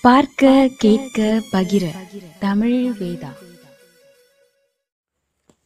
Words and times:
பார்க்க 0.00 0.70
கேட்க 0.78 1.42
பகிர. 1.52 1.86
தமிழ் 2.38 2.86
வேதா. 3.00 3.32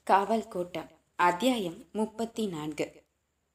காவல் 0.02 0.48
கோட்டம் 0.48 0.90
அத்தியாயம் 1.14 1.84
முப்பத்தி 1.92 2.46
நான்கு 2.46 3.02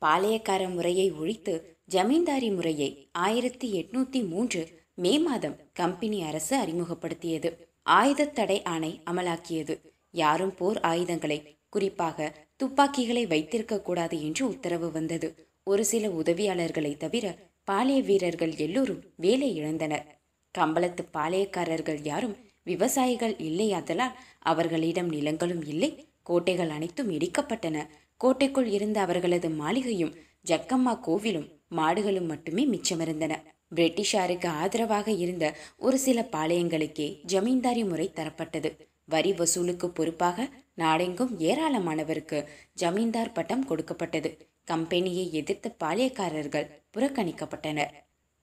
பாளையக்கார 0.06 0.74
முறையை 0.74 1.12
ஒழித்து 1.12 1.78
ஜமீன்தாரி 1.86 2.56
முறையை 2.56 3.10
ஆயிரத்தி 3.12 3.82
எட்நூத்தி 3.82 4.28
மூன்று 4.28 4.82
மே 4.94 5.20
மாதம் 5.20 5.56
கம்பெனி 5.74 6.24
அரசு 6.24 6.58
அறிமுகப்படுத்தியது. 6.58 7.54
ஆயுதத் 7.90 8.36
தடை 8.36 8.64
ஆணை 8.64 9.02
அமலாக்கியது. 9.12 9.80
யாரும் 10.12 10.56
போர் 10.56 10.80
ஆயுதங்களை 10.80 11.58
குறிப்பாக 11.70 12.48
துப்பாக்கிகளை 12.56 13.26
வைத்திருக்க 13.26 13.82
கூடாது 13.82 14.26
என்று 14.26 14.48
உத்தரவு 14.48 14.92
வந்தது. 14.92 15.48
ஒரு 15.64 15.86
சில 15.86 16.08
உதவியாளர்களை 16.08 16.98
தவிர 16.98 17.38
பாளைய 17.64 18.02
வீரர்கள் 18.02 18.56
எல்லோரும் 18.56 19.04
வேலை 19.16 19.62
இழந்தனர். 19.62 20.16
கம்பளத்து 20.58 21.04
பாளையக்காரர்கள் 21.14 22.00
யாரும் 22.04 22.36
விவசாயிகள் 22.64 23.36
இல்லையாதலால் 23.36 24.16
அவர்களிடம் 24.40 25.10
நிலங்களும் 25.10 25.64
இல்லை. 25.66 25.90
கோட்டைகள் 26.24 26.70
அனைத்தும் 26.70 27.12
இடிக்கப்பட்டன. 27.12 27.86
கோட்டைக்குள் 28.18 28.68
இருந்த 28.68 28.98
அவர்களது 29.02 29.50
மாளிகையும் 29.50 30.16
ஜக்கம்மா 30.48 30.94
கோவிலும் 31.08 31.48
மாடுகளும் 31.72 32.26
மட்டுமே 32.26 32.64
மிச்சமிருந்தன. 32.68 33.34
பிரிட்டிஷாருக்கு 33.76 34.48
ஆதரவாக 34.48 35.12
இருந்த 35.12 35.46
ஒரு 35.78 35.98
சில 35.98 36.28
பாளையங்களுக்கே 36.32 37.08
ஜமீன்தாரி 37.24 37.84
முறை 37.84 38.12
தரப்பட்டது. 38.16 38.70
வரி 39.06 39.32
வசூலுக்கு 39.34 39.90
பொறுப்பாக 39.90 40.50
நாடெங்கும் 40.74 41.40
ஏராளமானவருக்கு 41.40 42.40
ஜமீன்தார் 42.74 43.32
பட்டம் 43.32 43.66
கொடுக்கப்பட்டது. 43.66 44.30
கம்பெனியை 44.64 45.26
எதிர்த்த 45.34 45.76
பாளையக்காரர்கள் 45.84 46.70
புறக்கணிக்கப்பட்டனர். 46.94 47.94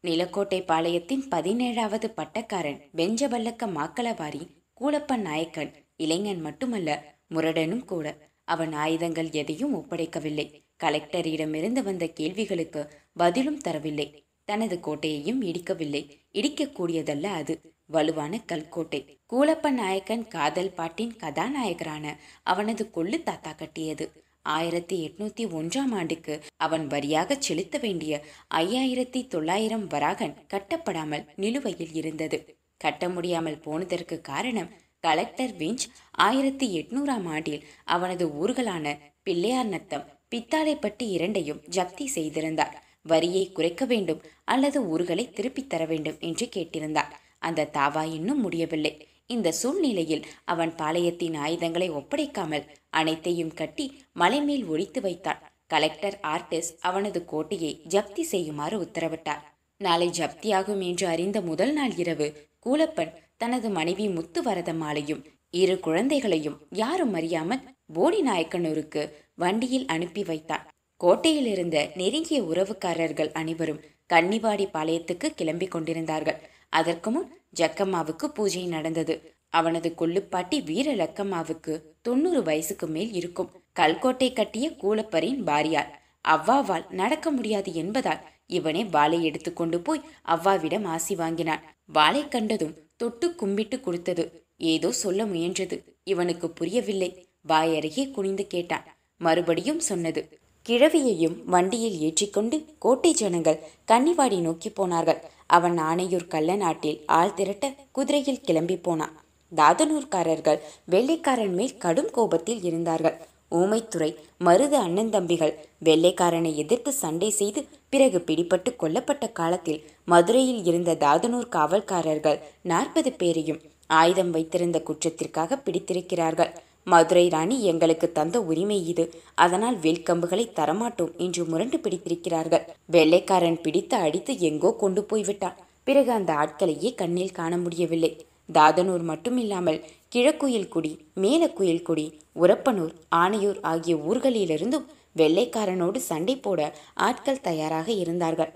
நிலக்கோட்டை 0.05 0.63
பாளையத்தின் 0.63 1.23
பதினேழாவது 1.31 2.13
பட்டக்காரன் 2.17 2.81
பெஞ்சபல்லக்க 2.97 3.67
மாக்களவாரி 3.67 4.49
கூலப்பன் 4.81 5.21
நாயக்கன் 5.21 5.73
இளைஞன் 5.97 6.41
மட்டுமல்ல 6.41 7.17
முரடனும் 7.35 7.85
கூட. 7.85 8.33
அவன் 8.45 8.73
ஆயுதங்கள் 8.73 9.31
எதையும் 9.31 9.75
ஒப்படைக்கவில்லை. 9.75 10.65
கலெக்டரிடமிருந்து 10.85 11.83
வந்த 11.83 12.07
கேள்விகளுக்கு 12.07 12.89
பதிலும் 13.13 13.61
தரவில்லை. 13.69 14.27
தனது 14.45 14.81
கோட்டையையும் 14.83 15.43
இடிக்கவில்லை. 15.43 16.03
இடிக்கக்கூடியதல்ல 16.33 17.25
அது. 17.25 17.61
வலுவான 17.87 18.43
கல்கோட்டை. 18.47 19.19
கூலப்பன் 19.33 19.71
நாயக்கன் 19.71 20.29
காதல் 20.29 20.73
பாட்டின் 20.73 21.17
கதாநாயகரான 21.21 22.17
அவனது 22.43 22.91
கொள்ளு 22.95 23.23
தாத்தா 23.23 23.53
கட்டியது. 23.53 24.24
ஆயிரத்தி 24.45 24.97
எட்நூத்தி 25.09 25.45
ஒன்றாம் 25.51 25.93
ஆண்டுக்கு 25.93 26.41
அவன் 26.57 26.87
வரியாக 26.87 27.39
செலுத்த 27.39 27.79
வேண்டிய 27.79 28.25
ஐயாயிரத்தி 28.55 29.27
தொள்ளாயிரம் 29.27 29.87
வராகன் 29.87 30.37
கட்டப்படாமல் 30.47 31.27
நிலுவையில் 31.37 31.93
இருந்தது. 31.93 32.57
கட்ட 32.77 33.09
முடியாமல் 33.09 33.59
போனதற்கு 33.59 34.21
காரணம் 34.21 34.71
கலெக்டர் 35.01 35.57
விஞ்ச் 35.57 35.85
ஆயிரத்தி 36.11 36.79
எட்நூறாம் 36.79 37.25
ஆண்டில் 37.25 37.65
அவனது 37.85 38.27
ஊர்களான 38.27 38.99
பிள்ளையார் 39.23 39.67
நத்தம் 39.67 40.09
பித்தாளைப்பட்டி 40.35 41.03
இரண்டையும் 41.03 41.63
ஜப்தி 41.71 42.05
செய்திருந்தார். 42.05 42.85
வரியை 43.03 43.53
குறைக்க 43.53 43.85
வேண்டும் 43.85 44.23
அல்லது 44.45 44.87
ஊர்களை 44.87 45.31
திருப்பித் 45.31 45.69
தர 45.69 45.85
வேண்டும் 45.85 46.17
என்று 46.21 46.49
கேட்டிருந்தார். 46.57 47.11
அந்த 47.39 47.71
தாவா 47.73 48.13
இன்னும் 48.13 48.41
முடியவில்லை. 48.41 49.09
இந்த 49.31 49.49
சூழ்நிலையில் 49.53 50.25
அவன் 50.45 50.73
பாளையத்தின் 50.79 51.37
ஆயுதங்களை 51.37 51.89
ஒப்படைக்காமல் 51.91 52.65
அனைத்தையும் 52.91 53.53
கட்டி 53.55 53.87
மலைமேல் 54.21 54.65
ஒழித்து 54.67 55.01
வைத்தான். 55.01 55.43
கலெக்டர் 55.67 56.17
ஆர்டிஸ் 56.23 56.71
அவனது 56.81 57.25
கோட்டையை 57.25 57.73
ஜப்தி 57.89 58.25
செய்யுமாறு 58.33 58.77
உத்தரவிட்டார். 58.83 59.43
நாளை 59.81 60.09
ஜப்தியாகும் 60.09 60.81
என்று 60.81 61.07
அறிந்த 61.07 61.39
முதல் 61.41 61.73
நாள் 61.73 61.95
இரவு 61.97 62.27
கூலப்பன் 62.67 63.15
தனது 63.37 63.69
மனைவி 63.71 64.07
முத்துவரதம்மாளையும் 64.09 65.25
இரு 65.55 65.75
குழந்தைகளையும் 65.81 66.61
யாரும் 66.83 67.15
அறியாமல் 67.15 67.65
போடி 67.93 68.21
நாயக்கனூருக்கு 68.23 69.03
வண்டியில் 69.35 69.87
அனுப்பி 69.87 70.23
வைத்தான். 70.25 70.65
கோட்டையில் 71.01 71.47
இருந்த 71.47 71.77
நெருங்கிய 71.95 72.41
உறவுக்காரர்கள் 72.43 73.31
அனைவரும் 73.33 73.83
கன்னிவாடி 74.13 74.67
பாளையத்துக்கு 74.73 75.29
கிளம்பிக் 75.41 75.75
கொண்டிருந்தார்கள். 75.75 76.39
அதற்கு 76.69 77.11
முன் 77.11 77.29
ஜக்கம்மாவுக்கு 77.61 78.27
பூஜை 78.27 78.67
நடந்தது. 78.67 79.15
அவனது 79.49 79.89
கொள்ளுப்பாட்டி 79.99 80.57
வீரலக்கம்மாவுக்கு 80.71 81.73
தொண்ணூறு 82.03 82.43
வயசுக்கு 82.43 82.87
மேல் 82.87 83.13
இருக்கும். 83.13 83.51
கல்கோட்டை 83.73 84.29
கட்டிய 84.33 84.67
கூலப்பரின் 84.83 85.43
பாரியார் 85.43 85.91
அவ்வாவால் 86.29 86.87
நடக்க 86.91 87.31
முடியாது 87.31 87.71
என்பதால் 87.75 88.23
இவனே 88.47 88.85
வாளை 88.85 89.19
எடுத்துக்கொண்டு 89.25 89.79
போய் 89.81 90.07
அவ்வாவிடம் 90.23 90.85
ஆசி 90.85 91.15
வாங்கினான். 91.15 91.63
வாளை 91.87 92.23
கண்டதும் 92.29 92.75
தொட்டு 92.97 93.35
கும்பிட்டு 93.35 93.81
கொடுத்தது. 93.81 94.25
ஏதோ 94.57 94.93
சொல்ல 94.93 95.25
முயன்றது. 95.25 95.77
இவனுக்கு 96.05 96.51
புரியவில்லை. 96.51 97.11
வாயருகே 97.49 98.05
குனிந்து 98.11 98.47
கேட்டான். 98.47 98.87
மறுபடியும் 99.21 99.81
சொன்னது 99.81 100.21
கிழவியையும் 100.67 101.37
வண்டியில் 101.45 101.99
ஏற்றிக்கொண்டு 101.99 102.57
கோட்டை 102.79 103.11
ஜனங்கள் 103.13 103.63
கன்னிவாடி 103.89 104.39
நோக்கி 104.41 104.71
போனார்கள். 104.71 105.21
அவன் 105.47 105.77
ஆணையூர் 105.79 106.27
கள்ள 106.27 106.57
நாட்டில் 106.57 107.03
ஆள் 107.07 107.35
திரட்ட 107.35 107.75
குதிரையில் 107.93 108.41
கிளம்பி 108.41 108.77
போனான். 108.77 109.15
தாதனூர்காரர்கள் 109.57 110.61
வெள்ளைக்காரன் 110.85 111.55
மேல் 111.55 111.77
கடும் 111.77 112.11
கோபத்தில் 112.11 112.63
இருந்தார்கள். 112.63 113.17
ஊமைத்துறை 113.51 114.09
மருது 114.45 114.77
அண்ணன் 114.77 115.11
தம்பிகள் 115.11 115.53
வெள்ளைக்காரனை 115.85 116.55
எதிர்த்து 116.55 116.93
சண்டை 116.93 117.31
செய்து 117.31 117.61
பிறகு 117.89 118.19
பிடிபட்டு 118.19 118.71
கொல்லப்பட்ட 118.83 119.33
காலத்தில் 119.33 119.85
மதுரையில் 120.05 120.65
இருந்த 120.65 120.95
தாதனூர் 120.95 121.49
காவல்காரர்கள் 121.57 122.41
நாற்பது 122.63 123.13
பேரையும் 123.13 123.61
ஆயுதம் 123.87 124.31
வைத்திருந்த 124.31 124.79
குற்றத்திற்காக 124.81 125.57
பிடித்திருக்கிறார்கள். 125.57 126.53
மதுரை 126.87 127.27
ராணி 127.29 127.57
எங்களுக்கு 127.63 128.07
தந்த 128.13 128.37
உரிமை 128.51 128.79
இது. 128.93 129.05
அதனால் 129.35 129.77
வேல்கம்புகளை 129.77 130.45
தரமாட்டோம் 130.59 131.13
என்று 131.17 131.45
முரண்டு 131.45 131.79
பிடித்திருக்கிறார்கள். 131.79 132.67
வெள்ளைக்காரன் 132.87 133.61
பிடித்து 133.61 133.97
அடித்து 133.97 134.35
எங்கோ 134.41 134.73
கொண்டு 134.83 135.03
போய்விட்டான் 135.05 135.61
பிறகு 135.85 136.11
அந்த 136.13 136.33
ஆட்களையே 136.35 136.91
கண்ணில் 136.95 137.37
காண 137.39 137.57
முடியவில்லை. 137.57 138.13
தாதனூர் 138.53 139.05
மட்டுமில்லாமல் 139.11 139.83
கிழக்குயில்குடி 140.15 140.93
மேலக்குயில்குடி 141.21 142.05
உரப்பனூர் 142.43 142.93
ஆனையூர் 143.17 143.61
ஆகிய 143.73 143.95
ஊர்களிலிருந்தும் 144.09 144.89
வெள்ளைக்காரனோடு 145.17 145.99
சண்டை 146.11 146.37
போட 146.37 146.61
ஆட்கள் 147.07 147.41
தயாராக 147.41 147.89
இருந்தார்கள். 147.93 148.53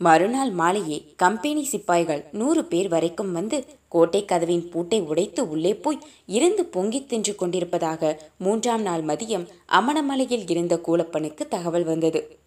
மறுநாள் 0.00 0.52
மாலையே 0.60 0.98
கம்பெனி 1.16 1.62
சிப்பாய்கள் 1.64 2.22
நூறு 2.32 2.62
பேர் 2.64 2.88
வரைக்கும் 2.88 3.32
வந்து 3.32 3.58
கோட்டை 3.92 4.24
கதவின் 4.24 4.68
பூட்டை 4.68 5.00
உடைத்து 5.00 5.48
உள்ளே 5.48 5.74
போய் 5.74 5.98
இருந்து 6.26 6.64
பொங்கித் 6.64 7.08
தின்று 7.08 7.34
கொண்டிருப்பதாக 7.34 8.30
மூன்றாம் 8.36 8.82
நாள் 8.82 9.04
மதியம் 9.04 9.48
அமணமலையில் 9.68 10.50
இருந்த 10.50 10.80
கூலப்பனுக்கு 10.86 11.48
தகவல் 11.48 11.84
வந்தது. 11.84 12.38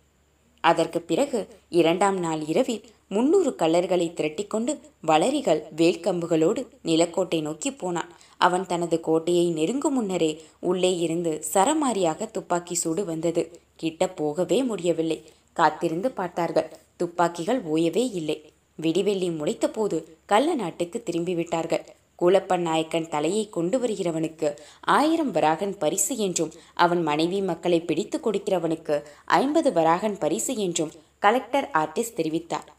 அதற்கு 0.61 1.01
பிறகு 1.01 1.47
இரண்டாம் 1.69 2.19
நாள் 2.19 2.45
இரவில் 2.45 2.81
முன்னூறு 3.07 3.55
கல்லர்களை 3.57 4.07
திரட்டிக்கொண்டு 4.13 4.79
வளரிகள் 5.07 5.61
வேல்கம்புகளோடு 5.75 6.67
நிலக்கோட்டை 6.83 7.41
நோக்கி 7.41 7.71
போனான். 7.71 8.09
அவன் 8.37 8.65
தனது 8.65 8.99
கோட்டையை 8.99 9.45
நெருங்கும் 9.49 9.93
முன்னரே 9.93 10.31
உள்ளே 10.59 10.97
இருந்து 10.97 11.43
சரமாரியாக 11.53 12.31
துப்பாக்கி 12.31 12.75
சூடு 12.75 13.05
வந்தது. 13.05 13.43
கிட்ட 13.75 14.07
போகவே 14.09 14.63
முடியவில்லை. 14.63 15.23
காத்திருந்து 15.53 16.11
பார்த்தார்கள். 16.11 16.69
துப்பாக்கிகள் 16.95 17.61
ஓயவே 17.65 18.03
இல்லை. 18.13 18.37
விடிவெள்ளி 18.81 19.29
முளைத்த 19.37 19.67
போது 19.67 20.14
கள்ள 20.25 20.55
நாட்டுக்கு 20.55 21.03
திரும்பிவிட்டார்கள். 21.05 21.85
கூலப்பன் 22.21 22.65
நாயக்கன் 22.67 23.09
தலையை 23.09 23.49
கொண்டு 23.49 23.77
வருகிறவனுக்கு 23.79 24.49
ஆயிரம் 24.79 25.31
வராகன் 25.31 25.75
பரிசு 25.77 26.13
என்றும் 26.17 26.51
அவன் 26.73 27.01
மனைவி 27.03 27.41
மக்களை 27.41 27.79
பிடித்து 27.79 28.19
கொடுக்கிறவனுக்கு 28.19 28.95
ஐம்பது 29.25 29.71
வராகன் 29.73 30.17
பரிசு 30.17 30.55
என்றும் 30.55 30.91
கலெக்டர் 31.19 31.67
ஆர்டிஸ்ட் 31.73 32.17
தெரிவித்தார். 32.17 32.69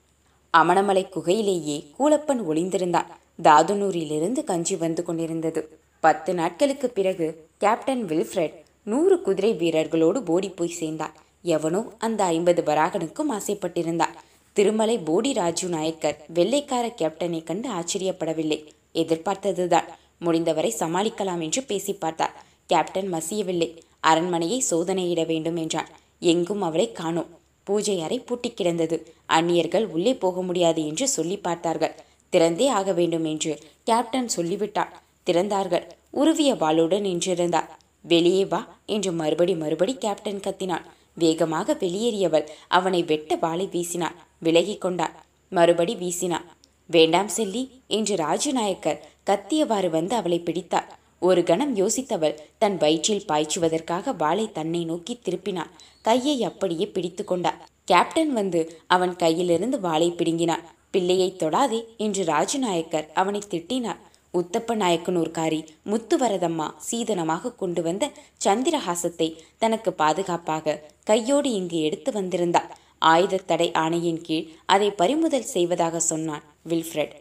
அமணமலை 0.54 1.04
குகையிலேயே 1.14 1.78
கூலப்பன் 1.98 2.42
ஒளிந்திருந்தான். 2.50 3.10
தாதுனூரிலிருந்து 3.42 4.44
கஞ்சி 4.44 4.76
வந்து 4.76 5.02
கொண்டிருந்தது. 5.02 5.62
பத்து 6.00 6.34
நாட்களுக்கு 6.34 6.90
பிறகு 6.90 7.26
கேப்டன் 7.58 8.04
வில்ஃப்ரெட் 8.04 8.56
நூறு 8.82 9.16
குதிரை 9.22 9.52
வீரர்களோடு 9.54 10.20
போடி 10.24 10.48
போய் 10.48 10.78
சேர்ந்தான். 10.80 11.14
எவனோ 11.42 11.80
அந்த 11.98 12.24
ஐம்பது 12.24 12.62
வராகனுக்கும் 12.62 13.32
ஆசைப்பட்டிருந்தான். 13.38 14.14
திருமலை 14.56 14.94
போடி 14.98 15.30
ராஜு 15.32 15.66
நாயக்கர் 15.68 16.20
வெள்ளைக்கார 16.34 16.84
கேப்டனை 17.00 17.40
கண்டு 17.44 17.68
ஆச்சரியப்படவில்லை. 17.70 18.58
எதிர்பார்த்ததுதான். 18.94 19.88
முடிந்தவரை 20.18 20.70
சமாளிக்கலாம் 20.78 21.42
என்று 21.42 21.62
பேசி 21.62 21.92
பார்த்தார். 21.94 22.36
கேப்டன் 22.66 23.08
மசியவில்லை. 23.14 23.68
அரண்மனையை 24.00 24.58
சோதனையிட 24.70 25.26
வேண்டும் 25.26 25.56
என்றான். 25.56 25.90
எங்கும் 26.32 26.62
அவளை 26.62 26.92
காணோம். 26.92 27.30
பூஜை 27.64 27.96
அறை 28.00 28.18
பூட்டி 28.18 28.50
கிடந்தது. 28.50 28.96
அந்நியர்கள் 29.26 29.86
உள்ளே 29.86 30.14
போக 30.14 30.42
முடியாது 30.42 30.86
என்று 30.86 31.08
சொல்லி 31.08 31.36
பார்த்தார்கள். 31.36 31.94
திறந்தே 32.32 32.66
ஆக 32.68 32.92
வேண்டும் 32.92 33.24
என்று 33.24 33.52
கேப்டன் 33.84 34.30
சொல்லிவிட்டான் 34.36 34.94
திறந்தார்கள். 35.26 35.84
உருவிய 36.10 36.50
வாளுடன் 36.54 37.06
நின்றிருந்தார். 37.08 37.70
வெளியே 38.04 38.44
வா 38.44 38.60
என்று 38.86 39.12
மறுபடி 39.12 39.54
மறுபடி 39.54 39.94
கேப்டன் 39.96 40.44
கத்தினான். 40.46 40.86
வேகமாக 41.22 41.76
வெளியேறியவள். 41.82 42.46
அவனை 42.78 43.00
வெட்ட 43.10 43.38
வாளை 43.44 43.66
வீசினாள். 43.74 44.16
விலகிக் 44.46 44.84
கொண்டான் 44.84 45.16
மறுபடி 45.52 45.94
வீசினான் 46.02 46.46
வேண்டாம் 46.90 47.30
செல்லி 47.36 47.62
என்று 47.96 48.14
ராஜநாயக்கர் 48.16 49.02
கத்தியவாறு 49.30 49.88
வந்து 49.96 50.14
அவளை 50.20 50.38
பிடித்தார். 50.40 50.88
ஒரு 51.20 51.40
கணம் 51.42 51.72
யோசித்தவள் 51.76 52.38
தன் 52.58 52.76
வயிற்றில் 52.76 53.26
பாய்ச்சுவதற்காக 53.28 54.14
வாளை 54.16 54.46
தன்னை 54.52 54.82
நோக்கி 54.84 55.14
திருப்பினாள். 55.26 55.72
கையை 56.02 56.36
அப்படியே 56.44 56.86
பிடித்து 56.86 57.24
கொண்டார் 57.24 57.60
கேப்டன் 57.90 58.32
வந்து 58.32 58.60
அவன் 58.94 59.14
கையிலிருந்து 59.22 59.78
வாளை 59.86 60.08
பிடுங்கினான் 60.10 60.64
பிள்ளையை 60.94 61.30
தொடாதே 61.40 61.80
என்று 62.04 62.22
ராஜநாயக்கர் 62.24 63.08
அவனை 63.20 63.40
திட்டினார். 63.50 64.00
உத்தப்ப 64.40 64.76
நாயக்கனூர்காரி 64.76 65.60
முத்துவரதம்மா 65.90 66.66
சீதனமாக 66.88 67.54
கொண்டு 67.54 67.82
வந்த 67.82 68.04
சந்திரஹாசத்தை 68.44 69.28
தனக்கு 69.58 69.92
பாதுகாப்பாக 69.92 70.80
கையோடு 71.04 71.50
இங்கு 71.52 71.80
எடுத்து 71.88 72.12
வந்திருந்தாள் 72.12 72.70
ஆயுத 73.12 73.40
தடை 73.46 73.68
ஆணையின் 73.84 74.22
கீழ் 74.26 74.50
அதை 74.74 74.88
பறிமுதல் 74.90 75.50
செய்வதாக 75.54 75.96
சொன்னான் 76.10 76.44
வில்ஃப்ரெட். 76.68 77.14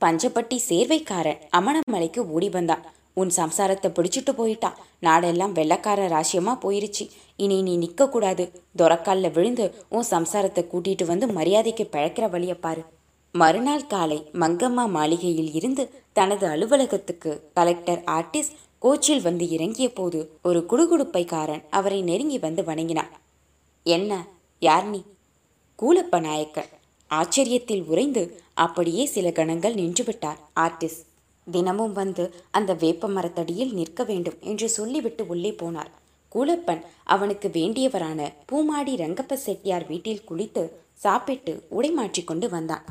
பஞ்சப்பட்டி 0.00 0.56
சேர்வைக்காரன் 0.68 1.42
அமணமலைக்கு 1.58 2.20
ஓடி 2.34 2.48
வந்தான் 2.48 2.84
உன் 3.14 3.32
சம்சாரத்தை 3.36 3.88
பிடிச்சிட்டு 3.96 4.32
போயிட்டான் 4.38 4.78
நாடெல்லாம் 5.06 5.56
வெள்ளக்கார 5.58 6.00
ராசியமா 6.14 6.52
போயிருச்சு. 6.64 7.04
இனி 7.44 7.56
நீ 7.62 7.74
நிற்கக்கூடாது 7.76 8.44
கூடாது 8.78 9.30
விழுந்து 9.36 9.66
உன் 9.88 10.10
சம்சாரத்தை 10.10 10.64
கூட்டிட்டு 10.72 11.06
வந்து 11.06 11.28
மரியாதைக்கு 11.38 11.86
பிழைக்கிற 11.92 12.26
வழியை 12.30 12.56
பாரு. 12.66 12.82
மறுநாள் 13.34 13.86
காலை 13.86 14.30
மங்கம்மா 14.32 14.88
மாளிகையில் 14.88 15.52
இருந்து 15.52 16.02
தனது 16.12 16.46
அலுவலகத்துக்கு 16.46 17.50
கலெக்டர் 17.54 18.02
ஆர்டிஸ்ட் 18.06 18.56
கோச்சில் 18.82 19.22
வந்து 19.22 19.48
இறங்கிய 19.48 19.92
போது 19.92 20.38
ஒரு 20.42 20.66
குடுகுடுப்பைக்காரன் 20.68 21.62
அவரை 21.70 22.02
நெருங்கி 22.02 22.38
வந்து 22.38 22.64
வணங்கினான். 22.64 23.10
என்ன? 23.86 24.26
யார் 24.58 24.86
நீ? 24.86 25.02
கூலப்ப 25.78 26.20
நாயக்கர். 26.20 26.70
ஆச்சரியத்தில் 27.10 27.84
உறைந்து 27.84 28.40
அப்படியே 28.54 29.04
சில 29.06 29.30
கணங்கள் 29.30 29.74
நின்றுவிட்டார் 29.74 30.40
ஆர்டிஸ்ட் 30.60 31.04
தினமும் 31.46 31.92
வந்து 31.92 32.34
அந்த 32.50 32.74
வேப்ப 32.74 33.08
மரத்தடியில் 33.08 33.72
நிற்க 33.72 34.02
வேண்டும் 34.04 34.40
என்று 34.40 34.68
சொல்லிவிட்டு 34.68 35.26
உள்ளே 35.26 35.50
போனார். 35.50 35.92
கூலப்பன் 36.32 36.82
அவனுக்கு 37.04 37.48
வேண்டியவரான 37.48 38.32
பூமாடி 38.46 38.96
ரங்கப்ப 38.96 39.32
செட்டியார் 39.32 39.86
வீட்டில் 39.86 40.26
குளித்து 40.30 40.70
சாப்பிட்டு 40.94 41.66
உடை 41.68 41.90
மாற்றிக்கொண்டு 41.90 42.48
வந்தான். 42.48 42.84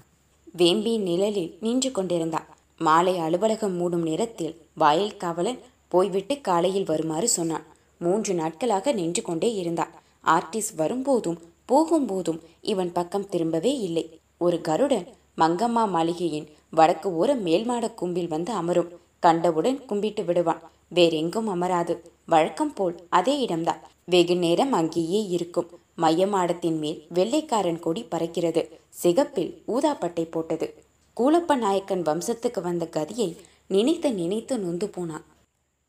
வேம்பி 0.58 1.00
நிழலில் 1.00 1.58
நின்று 1.62 1.92
கொண்டிருந்தான் 1.92 2.46
மாலை 2.78 3.18
அலுவலகம் 3.18 3.76
மூடும் 3.80 4.02
நேரத்தில் 4.02 4.62
வாயில் 4.74 5.18
காவலன் 5.18 5.60
போய்விட்டு 5.88 6.42
காலையில் 6.42 6.84
வருமாறு 6.84 7.28
சொன்னான். 7.28 7.64
மூன்று 7.98 8.34
நாட்களாக 8.34 8.92
நின்று 8.92 9.22
கொண்டே 9.22 9.54
இருந்தான் 9.54 9.92
ஆர்டிஸ்ட் 10.26 10.76
வரும்போதும் 10.76 11.40
போகும்போதும் 11.72 12.40
இவன் 12.62 12.92
பக்கம் 12.92 13.30
திரும்பவே 13.32 13.74
இல்லை. 13.80 14.20
ஒரு 14.38 14.62
கருடன் 14.62 15.08
மங்கம்மா 15.38 15.88
மாளிகையின் 15.88 16.48
வடக்கு 16.70 17.10
ஓர 17.10 17.30
மேல்மாட 17.30 17.94
கும்பில் 17.94 18.28
வந்து 18.28 18.54
அமரும். 18.54 18.92
கண்டவுடன் 19.20 19.86
கும்பிட்டு 19.86 20.24
விடுவான். 20.24 20.62
வேறெங்கும் 20.88 21.48
அமராது. 21.48 22.12
வழக்கம் 22.26 22.74
போல் 22.74 22.96
அதே 23.10 23.40
இடம்தான். 23.40 23.80
வெகு 24.06 24.36
நேரம் 24.36 24.72
அங்கேயே 24.72 25.26
இருக்கும். 25.28 25.70
மையமாடத்தின் 25.98 26.78
மேல் 26.78 27.06
வெள்ளைக்காரன் 27.10 27.80
கொடி 27.80 28.06
பறக்கிறது. 28.12 28.70
சிகப்பில் 28.90 29.64
ஊதாப்பட்டை 29.68 30.24
போட்டது. 30.24 30.84
கூலப்ப 31.22 31.56
நாயக்கன் 31.56 32.02
வம்சத்துக்கு 32.02 32.62
வந்த 32.62 32.88
கதியை 32.92 33.36
நினைத்து 33.68 34.14
நினைத்து 34.14 34.60
நொந்து 34.60 34.90
போனான். 34.90 35.26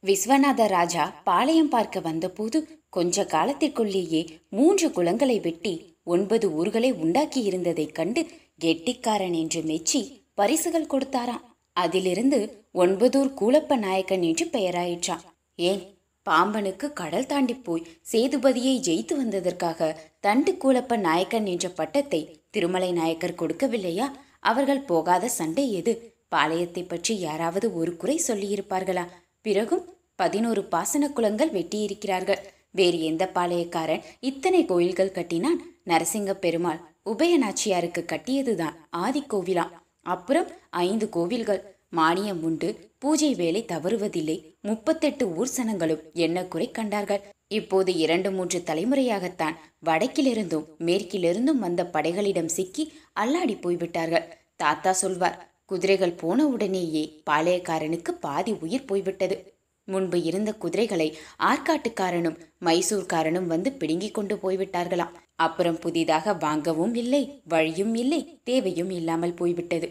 விஸ்வநாத 0.03 0.67
ராஜா 0.67 1.21
பாளையம் 1.25 1.69
பார்க்க 1.69 2.01
வந்தபோது 2.01 2.81
கொஞ்ச 2.89 3.25
காலத்திற்குள்ளேயே 3.25 4.29
மூன்று 4.49 4.89
குளங்களை 4.89 5.41
வெட்டி 5.41 5.97
ஒன்பது 6.05 6.53
ஊர்களை 6.53 6.93
உண்டாக்கி 6.93 7.43
இருந்ததைக் 7.43 7.95
கண்டு 7.95 8.27
கெட்டிக்காரன் 8.59 9.33
என்று 9.33 9.63
மெச்சி 9.63 10.25
பரிசுகள் 10.35 10.87
கொடுத்தாராம். 10.87 11.51
அதிலிருந்து 11.73 12.65
ஒன்பதூர் 12.75 13.35
கூலப்ப 13.41 13.77
நாயக்கன் 13.77 14.23
என்று 14.23 14.47
பெயராயிற்றான். 14.47 15.21
ஏன்? 15.57 16.02
பாம்பனுக்கு 16.27 16.93
கடல் 16.93 17.27
தாண்டி 17.27 17.55
போய் 17.55 17.87
சேதுபதியை 18.13 18.75
ஜெயித்து 18.89 19.15
வந்ததற்காக 19.17 19.97
தண்டு 20.21 20.53
கூலப்ப 20.53 20.97
நாயக்கன் 20.97 21.47
என்ற 21.47 21.69
பட்டத்தை 21.69 22.21
திருமலை 22.51 22.93
நாயக்கர் 22.93 23.41
கொடுக்கவில்லையா? 23.41 24.07
அவர்கள் 24.41 24.83
போகாத 24.83 25.29
சண்டை 25.29 25.73
எது? 25.73 25.93
பாளையத்தை 26.31 26.89
பற்றி 26.89 27.19
யாராவது 27.19 27.75
ஒரு 27.75 27.97
குறை 27.97 28.17
சொல்லியிருப்பார்களா? 28.27 29.05
பிறகும் 29.43 29.85
பதினோரு 30.17 30.65
பாசன 30.65 31.11
குளங்கள் 31.11 31.51
வெட்டியிருக்கிறார்கள். 31.51 32.41
வேறு 32.71 32.99
எந்த 33.03 33.31
பாளையக்காரன் 33.35 34.05
இத்தனை 34.21 34.65
கோயில்கள் 34.65 35.13
கட்டினான்? 35.13 35.61
நரசிங்க 35.87 36.33
பெருமாள் 36.35 36.81
உபயநாச்சியாருக்கு 37.07 38.03
கட்டியதுதான் 38.13 38.77
ஆதி 38.91 39.23
கோவிலாம் 39.31 39.73
அப்புறம் 40.07 40.49
ஐந்து 40.71 41.09
கோவில்கள். 41.09 41.63
மானியம் 41.97 42.41
உண்டு. 42.41 42.69
பூஜை 42.99 43.35
வேலை 43.35 43.65
தவறுவதில்லை. 43.69 44.37
முப்பத்தெட்டு 44.61 45.25
ஊர்சனங்களும் 45.39 46.03
என்ன 46.13 46.45
குறை 46.45 46.71
கண்டார்கள்? 46.71 47.23
இப்போது 47.49 47.95
இரண்டு 47.95 48.33
மூன்று 48.33 48.63
தலைமுறையாகத்தான் 48.67 49.57
வடக்கிலிருந்தும் 49.87 50.69
மேற்கிலிருந்தும் 50.79 51.63
வந்த 51.65 51.87
படைகளிடம் 51.87 52.49
சிக்கி 52.49 52.93
அல்லாடி 53.21 53.61
போய்விட்டார்கள். 53.61 54.29
தாத்தா 54.57 54.93
சொல்வார் 54.93 55.39
குதிரைகள் 55.65 56.13
போன 56.13 56.47
உடனேயே 56.47 57.23
பாளையக்காரனுக்கு 57.31 58.13
பாதி 58.21 58.53
உயிர் 58.53 58.85
போய்விட்டது. 58.85 59.37
முன்பு 59.85 60.23
இருந்த 60.23 60.51
குதிரைகளை 60.55 61.09
ஆற்காட்டுக்காரனும் 61.39 62.39
மைசூர்காரனும் 62.65 63.47
வந்து 63.47 63.73
பிடுங்கிக் 63.73 64.15
கொண்டு 64.15 64.35
போய்விட்டார்களாம். 64.37 65.15
அப்புறம் 65.35 65.79
புதிதாக 65.79 66.35
வாங்கவும் 66.35 66.95
இல்லை 66.95 67.23
வழியும் 67.45 67.95
இல்லை 67.95 68.41
தேவையும் 68.45 68.91
இல்லாமல் 68.91 69.35
போய்விட்டது. 69.35 69.89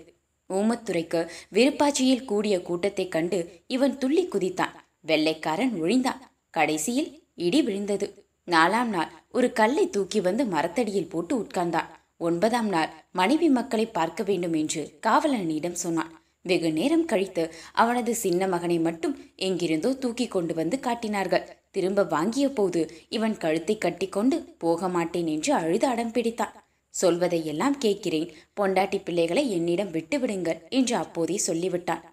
ஊமத்துறைக்கு 0.52 1.28
விருப்பாட்சியில் 1.54 2.26
கூடிய 2.26 2.62
கூட்டத்தைக் 2.62 3.12
கண்டு 3.12 3.62
இவன் 3.68 3.98
துள்ளி 3.98 4.28
குதித்தான். 4.28 4.74
வெள்ளைக்காரன் 5.02 5.82
ஒழிந்தான். 5.82 6.20
கடைசியில் 6.50 7.24
இடி 7.36 7.62
விழுந்தது. 7.62 8.26
நாலாம் 8.46 8.86
நாள் 8.86 9.12
ஒரு 9.32 9.54
கல்லை 9.54 9.90
தூக்கி 9.90 10.22
வந்து 10.22 10.46
மரத்தடியில் 10.46 11.10
போட்டு 11.10 11.40
உட்கார்ந்தான். 11.40 11.86
ஒன்பதாம் 12.18 12.68
நாள் 12.68 12.90
மனைவி 13.12 13.50
மக்களை 13.50 13.86
பார்க்க 13.86 14.24
வேண்டும் 14.24 14.54
என்று 14.54 15.00
காவலனிடம் 15.08 15.72
சொன்னான். 15.72 16.22
வெகு 16.42 16.72
நேரம் 16.72 17.06
கழித்து 17.06 17.54
அவனது 17.74 18.16
சின்ன 18.16 18.48
மகனை 18.48 18.80
மட்டும் 18.80 19.18
எங்கிருந்தோ 19.36 19.94
தூக்கி 19.94 20.28
கொண்டு 20.28 20.54
வந்து 20.54 20.80
காட்டினார்கள். 20.80 21.48
திரும்ப 21.72 22.04
வாங்கிய 22.04 22.50
போது 22.50 22.92
இவன் 23.10 23.38
கழுத்தை 23.38 23.78
கட்டிக்கொண்டு 23.78 24.56
போக 24.58 24.90
மாட்டேன் 24.90 25.28
என்று 25.28 25.54
அழுது 25.54 25.88
அடம் 25.88 26.12
பிடித்தான். 26.12 26.54
சொல்வதையெல்லாம் 26.94 27.78
கேட்கிறேன். 27.78 28.30
பொண்டாட்டி 28.60 29.02
பிள்ளைகளை 29.04 29.52
என்னிடம் 29.52 29.92
விட்டுவிடுங்கள் 29.92 30.62
என்று 30.70 30.96
அப்போதே 30.96 31.42
சொல்லிவிட்டான். 31.48 32.04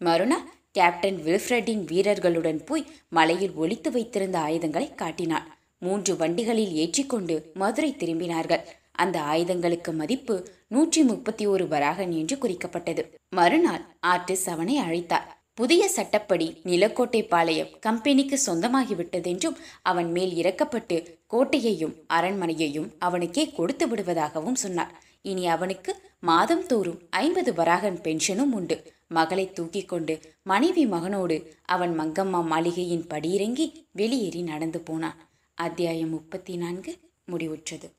மறுநாள் 0.00 0.48
கேப்டன் 0.72 1.18
வில்ஃப்ரெட்டின் 1.24 1.84
வீரர்களுடன் 1.84 2.64
போய் 2.64 2.84
மலையில் 3.08 3.54
ஒளித்து 3.54 3.90
வைத்திருந்த 3.90 4.38
ஆயுதங்களை 4.38 4.94
காட்டினான். 4.94 5.48
மூன்று 5.78 6.16
வண்டிகளில் 6.16 6.72
ஏற்றிக்கொண்டு 6.72 7.50
மதுரை 7.54 7.90
திரும்பினார்கள். 7.98 8.64
அந்த 8.92 9.20
ஆயுதங்களுக்கு 9.22 9.92
மதிப்பு 9.92 10.34
நூற்றி 10.68 11.02
முப்பத்தி 11.02 11.46
ஒரு 11.46 11.68
வராகன் 11.68 12.12
என்று 12.12 12.36
குறிக்கப்பட்டது. 12.36 13.04
மறுநாள் 13.30 13.84
ஆர்டிஸ்ட் 14.06 14.50
அவனை 14.50 14.78
அழைத்தார். 14.78 15.28
புதிய 15.54 15.88
சட்டப்படி 15.88 16.60
நிலக்கோட்டை 16.64 17.28
பாளையம் 17.28 17.78
கம்பெனிக்கு 17.80 18.40
சொந்தமாகிவிட்டதென்றும் 18.46 19.56
அவன் 19.82 20.10
மேல் 20.10 20.32
இறக்கப்பட்டு 20.32 21.18
கோட்டையையும் 21.30 21.94
அரண்மனையையும் 22.08 22.90
அவனுக்கே 22.98 23.50
கொடுத்து 23.50 23.88
விடுவதாகவும் 23.88 24.54
சொன்னார். 24.54 25.02
இனி 25.22 25.46
அவனுக்கு 25.46 26.02
மாதம் 26.20 26.66
தோறும் 26.66 27.00
ஐம்பது 27.10 27.54
வராகன் 27.54 28.00
பென்ஷனும் 28.00 28.52
உண்டு. 28.52 28.92
மகளை 29.08 29.52
தூக்கி 29.52 29.82
கொண்டு 29.82 30.20
மனைவி 30.42 30.86
மகனோடு 30.86 31.46
அவன் 31.64 32.00
மங்கம்மா 32.00 32.44
மாளிகையின் 32.44 33.06
படியிறங்கி 33.06 33.84
வெளியேறி 33.92 34.42
நடந்து 34.42 34.80
போனான். 34.80 35.28
அத்தியாயம் 35.54 36.08
முப்பத்தி 36.08 36.56
நான்கு 36.56 36.98
முடிவுற்றது. 37.32 37.90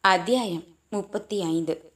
அத்தியாயம் 0.00 0.64
முப்பத்தி 0.90 1.42
ஐந்து. 1.42 1.92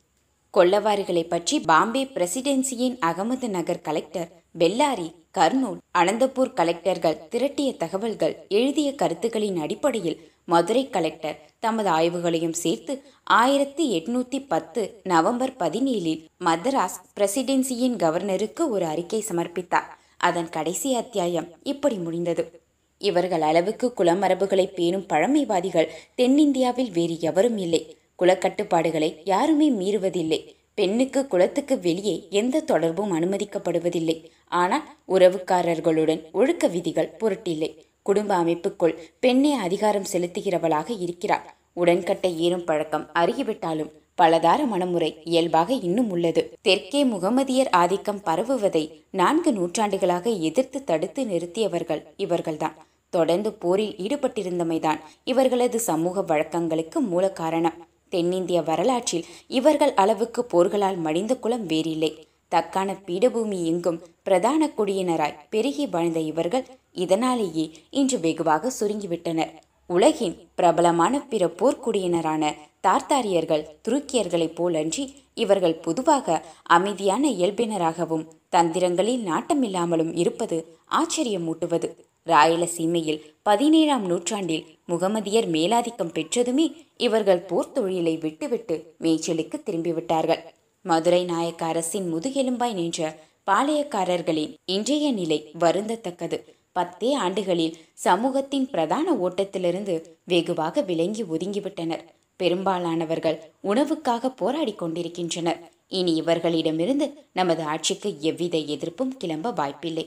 கொள்ளவாரிகளை 0.55 1.29
பற்றி 1.29 1.61
பாம்பே 1.61 2.05
பிரசிடென்சியின் 2.05 2.99
அகமது 3.01 3.49
நகர் 3.49 3.81
கலெக்டர் 3.81 4.40
பெல்லாரி 4.59 5.15
கர்னூல் 5.31 5.79
அனந்தபூர் 5.99 6.53
கலெக்டர்கள் 6.53 7.19
திரட்டிய 7.31 7.77
தகவல்கள் 7.77 8.47
எழுதிய 8.49 8.95
கருத்துக்களின் 8.95 9.57
அடிப்படையில் 9.57 10.31
மதுரை 10.45 10.89
கலெக்டர் 10.89 11.39
தமது 11.59 11.89
ஆய்வுகளையும் 11.89 12.53
சேர்த்து 12.53 13.03
ஆயிரத்தி 13.25 13.85
எட்நூத்தி 13.99 14.45
பத்து 14.49 15.01
நவம்பர் 15.03 15.53
பதினேழில் 15.59 16.25
மதராஸ் 16.41 16.99
பிரசிடென்சியின் 17.17 17.97
கவர்னருக்கு 17.97 18.69
ஒரு 18.69 18.85
அறிக்கை 18.85 19.25
சமர்ப்பித்தார். 19.29 19.89
அதன் 20.17 20.49
கடைசி 20.49 20.95
அத்தியாயம் 20.95 21.49
இப்படி 21.63 21.95
முடிந்தது. 21.95 22.61
இவர்கள் 22.99 23.41
அளவுக்கு 23.41 23.93
குலமரபுகளை 23.97 24.67
பேணும் 24.67 25.07
பழமைவாதிகள் 25.07 25.93
தென்னிந்தியாவில் 26.15 26.91
வேறு 26.91 27.21
எவரும் 27.21 27.59
இல்லை. 27.59 27.97
குலக்கட்டுப்பாடுகளை 28.19 29.17
யாருமே 29.25 29.71
மீறுவதில்லை. 29.71 30.60
பெண்ணுக்கு 30.81 31.21
குலத்துக்கு 31.27 31.75
வெளியே 31.87 32.17
எந்த 32.41 32.65
தொடர்பும் 32.71 33.15
அனுமதிக்கப்படுவதில்லை. 33.17 34.17
ஆனால் 34.61 34.87
உறவுக்காரர்களுடன் 35.15 36.23
ஒழுக்க 36.33 36.67
விதிகள் 36.75 37.15
பொருட்டில்லை. 37.21 37.71
குடும்ப 38.09 38.33
அமைப்புக்குள் 38.43 38.95
பெண்ணே 39.25 39.53
அதிகாரம் 39.67 40.11
செலுத்துகிறவளாக 40.13 40.89
இருக்கிறார் 41.07 41.47
உடன்கட்டை 41.81 42.31
ஏறும் 42.45 42.65
பழக்கம் 42.69 43.05
அருகிவிட்டாலும் 43.15 43.91
பலதார 44.19 44.61
மனமுறை 44.71 45.11
இயல்பாக 45.31 45.71
இன்னும் 45.89 46.11
உள்ளது. 46.15 46.43
தெற்கே 46.63 47.01
முகமதியர் 47.05 47.71
ஆதிக்கம் 47.83 48.23
பரவுவதை 48.29 48.85
நான்கு 49.21 49.53
நூற்றாண்டுகளாக 49.59 50.27
எதிர்த்து 50.49 50.81
தடுத்து 50.91 51.23
நிறுத்தியவர்கள் 51.33 52.03
இவர்கள்தான். 52.25 52.77
தொடர்ந்து 53.13 53.51
போரில் 53.63 53.95
ஈடுபட்டிருந்தமைதான் 54.05 55.01
இவர்களது 55.31 55.79
சமூக 55.91 56.23
வழக்கங்களுக்கு 56.23 57.01
மூல 57.11 57.25
காரணம் 57.41 57.79
தென்னிந்திய 58.11 58.61
வரலாற்றில் 58.63 59.29
இவர்கள் 59.59 59.95
அளவுக்கு 59.95 60.43
போர்களால் 60.53 60.99
மடிந்த 61.07 61.39
குலம் 61.39 61.67
வேறில்லை. 61.67 62.13
தக்கான 62.53 62.91
பீடபூமி 63.07 63.59
எங்கும் 63.65 63.99
பிரதான 64.23 64.69
குடியினராய் 64.79 65.41
பெருகி 65.51 65.87
வாழ்ந்த 65.87 66.21
இவர்கள் 66.31 66.67
இதனாலேயே 67.05 67.65
இன்று 67.91 68.21
வெகுவாக 68.21 68.73
சுருங்கிவிட்டனர். 68.81 69.53
உலகின் 69.91 70.37
பிரபலமான 70.55 71.21
பிற 71.31 71.45
போர்க்குடியினரான 71.61 72.53
தார்த்தாரியர்கள் 72.87 73.65
துருக்கியர்களைப் 73.89 74.57
போலன்றி 74.59 75.05
இவர்கள் 75.35 75.81
பொதுவாக 75.87 76.37
அமைதியான 76.77 77.31
இயல்பினராகவும் 77.31 78.25
தந்திரங்களில் 78.57 79.25
நாட்டமில்லாமலும் 79.31 80.13
இருப்பது 80.15 80.59
ஆச்சரியமூட்டுவது. 81.01 81.89
ராயலசீமையில் 82.27 83.21
பதினேழாம் 83.43 84.07
நூற்றாண்டில் 84.07 84.67
முகமதியர் 84.89 85.49
மேலாதிக்கம் 85.51 86.15
பெற்றதுமே 86.15 86.67
இவர்கள் 86.97 87.41
போர் 87.41 87.73
தொழிலை 87.73 88.17
விட்டுவிட்டு 88.17 88.95
மேய்ச்சலுக்கு 89.01 89.57
திரும்பிவிட்டார்கள். 89.67 90.43
மதுரை 90.83 91.25
நாயக்க 91.25 91.67
அரசின் 91.67 92.15
முதுகெலும்பாய் 92.15 92.73
நின்ற 92.73 93.19
பாளையக்காரர்களின் 93.47 94.55
இன்றைய 94.65 95.13
நிலை 95.13 95.51
வருந்தத்தக்கது. 95.61 96.39
பத்தே 96.73 97.15
ஆண்டுகளில் 97.15 97.77
சமூகத்தின் 97.93 98.71
பிரதான 98.71 99.15
ஓட்டத்திலிருந்து 99.15 99.95
வெகுவாக 100.25 100.81
விலங்கி 100.81 101.23
ஒதுங்கிவிட்டனர். 101.23 102.05
பெரும்பாலானவர்கள் 102.37 103.39
உணவுக்காக 103.65 104.33
போராடி 104.37 104.73
கொண்டிருக்கின்றனர். 104.73 105.61
இனி 105.89 106.23
இவர்களிடமிருந்து 106.23 107.07
நமது 107.33 107.63
ஆட்சிக்கு 107.63 108.17
எவ்வித 108.21 108.59
எதிர்ப்பும் 108.59 109.17
கிளம்ப 109.19 109.51
வாய்ப்பில்லை. 109.51 110.07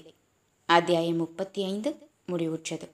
அத்தியாயம் 0.73 1.15
முப்பத்தி 1.15 1.63
ஐந்து 1.63 1.89
முடிவுற்றது. 2.27 2.87